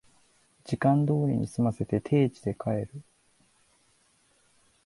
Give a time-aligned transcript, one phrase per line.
[0.63, 2.89] 時間通りに済ませて定時で帰る